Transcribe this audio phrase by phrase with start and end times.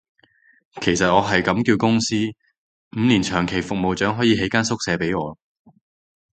[0.81, 2.15] 其實我係咁叫公司，
[2.97, 5.37] 五年長期服務獎可以起間宿舍畀我